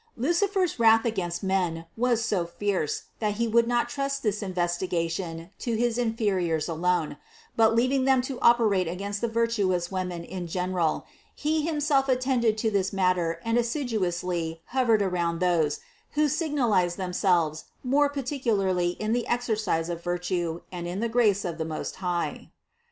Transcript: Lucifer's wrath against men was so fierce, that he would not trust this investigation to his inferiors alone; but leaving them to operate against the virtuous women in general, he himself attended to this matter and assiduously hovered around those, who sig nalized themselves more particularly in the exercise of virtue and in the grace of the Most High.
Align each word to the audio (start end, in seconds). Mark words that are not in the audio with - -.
Lucifer's 0.17 0.79
wrath 0.79 1.05
against 1.05 1.43
men 1.43 1.85
was 1.95 2.25
so 2.25 2.47
fierce, 2.47 3.03
that 3.19 3.33
he 3.35 3.47
would 3.47 3.67
not 3.67 3.87
trust 3.87 4.23
this 4.23 4.41
investigation 4.41 5.51
to 5.59 5.75
his 5.75 5.99
inferiors 5.99 6.67
alone; 6.67 7.17
but 7.55 7.75
leaving 7.75 8.03
them 8.05 8.19
to 8.19 8.39
operate 8.39 8.87
against 8.87 9.21
the 9.21 9.27
virtuous 9.27 9.91
women 9.91 10.23
in 10.23 10.47
general, 10.47 11.05
he 11.35 11.61
himself 11.63 12.09
attended 12.09 12.57
to 12.57 12.71
this 12.71 12.91
matter 12.91 13.39
and 13.45 13.59
assiduously 13.59 14.63
hovered 14.73 15.03
around 15.03 15.37
those, 15.37 15.79
who 16.13 16.27
sig 16.27 16.51
nalized 16.53 16.95
themselves 16.95 17.65
more 17.83 18.09
particularly 18.09 18.97
in 18.99 19.13
the 19.13 19.27
exercise 19.27 19.87
of 19.87 20.03
virtue 20.03 20.61
and 20.71 20.87
in 20.87 20.99
the 20.99 21.09
grace 21.09 21.45
of 21.45 21.59
the 21.59 21.63
Most 21.63 21.97
High. 21.97 22.49